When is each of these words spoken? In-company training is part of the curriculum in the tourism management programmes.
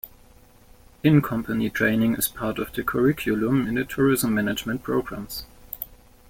In-company 1.03 1.69
training 1.69 2.15
is 2.15 2.27
part 2.27 2.57
of 2.57 2.73
the 2.73 2.83
curriculum 2.83 3.67
in 3.67 3.75
the 3.75 3.85
tourism 3.85 4.33
management 4.33 4.81
programmes. 4.81 5.45